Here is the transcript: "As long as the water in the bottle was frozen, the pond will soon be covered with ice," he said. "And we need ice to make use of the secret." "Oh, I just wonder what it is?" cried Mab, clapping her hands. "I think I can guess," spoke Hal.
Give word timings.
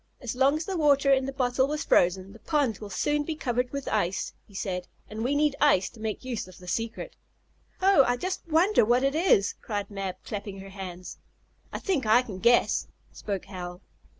"As 0.19 0.35
long 0.35 0.57
as 0.57 0.65
the 0.65 0.75
water 0.79 1.13
in 1.13 1.27
the 1.27 1.31
bottle 1.31 1.67
was 1.67 1.83
frozen, 1.83 2.33
the 2.33 2.39
pond 2.39 2.79
will 2.79 2.89
soon 2.89 3.21
be 3.21 3.35
covered 3.35 3.69
with 3.71 3.87
ice," 3.87 4.33
he 4.47 4.55
said. 4.55 4.87
"And 5.07 5.23
we 5.23 5.35
need 5.35 5.55
ice 5.61 5.91
to 5.91 5.99
make 5.99 6.25
use 6.25 6.47
of 6.47 6.57
the 6.57 6.67
secret." 6.67 7.15
"Oh, 7.83 8.03
I 8.07 8.17
just 8.17 8.41
wonder 8.47 8.83
what 8.83 9.03
it 9.03 9.13
is?" 9.13 9.53
cried 9.61 9.91
Mab, 9.91 10.15
clapping 10.25 10.57
her 10.59 10.69
hands. 10.69 11.19
"I 11.71 11.77
think 11.77 12.07
I 12.07 12.23
can 12.23 12.39
guess," 12.39 12.87
spoke 13.11 13.45
Hal. 13.45 13.79